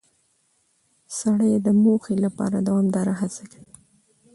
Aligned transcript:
سړی 1.17 1.53
د 1.65 1.67
موخې 1.83 2.15
لپاره 2.25 2.57
دوامداره 2.67 3.13
هڅه 3.21 3.43
کوي 3.51 3.73